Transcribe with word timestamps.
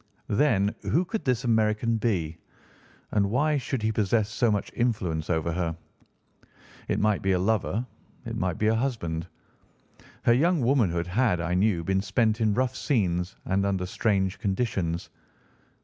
Then 0.33 0.73
who 0.81 1.05
could 1.05 1.23
this 1.25 1.43
American 1.43 1.97
be, 1.97 2.39
and 3.11 3.29
why 3.29 3.59
should 3.59 3.83
he 3.83 3.91
possess 3.91 4.29
so 4.31 4.49
much 4.49 4.71
influence 4.73 5.29
over 5.29 5.51
her? 5.53 5.77
It 6.87 6.99
might 6.99 7.21
be 7.21 7.33
a 7.33 7.37
lover; 7.37 7.85
it 8.25 8.35
might 8.35 8.57
be 8.57 8.65
a 8.65 8.73
husband. 8.73 9.27
Her 10.23 10.33
young 10.33 10.61
womanhood 10.61 11.05
had, 11.05 11.39
I 11.39 11.53
knew, 11.53 11.83
been 11.83 12.01
spent 12.01 12.41
in 12.41 12.55
rough 12.55 12.75
scenes 12.75 13.35
and 13.45 13.63
under 13.63 13.85
strange 13.85 14.39
conditions. 14.39 15.11